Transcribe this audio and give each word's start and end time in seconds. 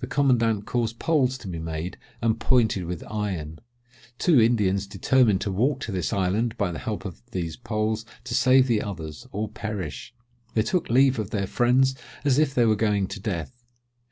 The 0.00 0.08
commandant 0.08 0.66
caused 0.66 0.98
poles 0.98 1.38
to 1.38 1.46
be 1.46 1.60
made 1.60 1.96
and 2.20 2.40
pointed 2.40 2.86
with 2.86 3.04
iron: 3.08 3.60
two 4.18 4.40
Indians 4.40 4.84
determined 4.88 5.40
to 5.42 5.52
walk 5.52 5.78
to 5.82 5.92
this 5.92 6.12
island 6.12 6.56
by 6.58 6.72
the 6.72 6.80
help 6.80 7.04
of 7.04 7.22
these 7.30 7.56
poles 7.56 8.04
to 8.24 8.34
save 8.34 8.66
the 8.66 8.82
others, 8.82 9.28
or 9.30 9.48
perish. 9.48 10.12
They 10.54 10.62
took 10.64 10.90
leave 10.90 11.20
of 11.20 11.30
their 11.30 11.46
friends 11.46 11.94
as 12.24 12.36
if 12.36 12.52
they 12.52 12.66
were 12.66 12.74
going 12.74 13.06
to 13.06 13.20
death. 13.20 13.62